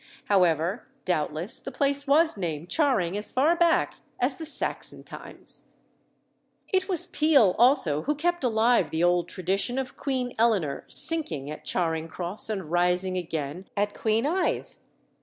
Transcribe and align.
However, 0.25 0.87
doubtless, 1.05 1.59
the 1.59 1.71
place 1.71 2.07
was 2.07 2.35
named 2.35 2.69
Charing 2.69 3.15
as 3.15 3.31
far 3.31 3.55
back 3.55 3.97
as 4.19 4.37
the 4.37 4.47
Saxon 4.47 5.03
times. 5.03 5.67
It 6.69 6.89
was 6.89 7.05
Peele 7.05 7.53
also 7.59 8.01
who 8.01 8.15
kept 8.15 8.43
alive 8.43 8.89
the 8.89 9.03
old 9.03 9.29
tradition 9.29 9.77
of 9.77 9.95
Queen 9.95 10.33
Eleanor 10.39 10.85
sinking 10.87 11.51
at 11.51 11.65
Charing 11.65 12.07
Cross 12.07 12.49
and 12.49 12.71
rising 12.71 13.15
again 13.15 13.67
at 13.77 13.93
Queenhithe. 13.93 14.69